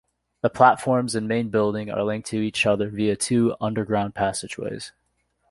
The 0.41 0.49
platforms 0.49 1.13
and 1.13 1.27
main 1.27 1.49
building 1.49 1.91
are 1.91 2.03
linked 2.03 2.27
to 2.29 2.37
each 2.39 2.65
other 2.65 2.89
via 2.89 3.15
two 3.15 3.55
underground 3.61 4.15
passageways. 4.15 4.93